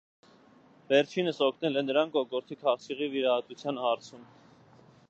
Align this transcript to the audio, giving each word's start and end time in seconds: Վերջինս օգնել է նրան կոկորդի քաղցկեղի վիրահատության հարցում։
Վերջինս 0.91 1.41
օգնել 1.49 1.77
է 1.81 1.83
նրան 1.91 2.15
կոկորդի 2.17 2.59
քաղցկեղի 2.63 3.13
վիրահատության 3.17 3.83
հարցում։ 3.87 4.27